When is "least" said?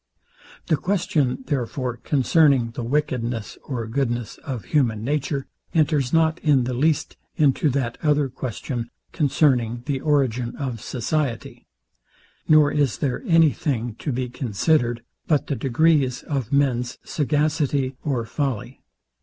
6.73-7.17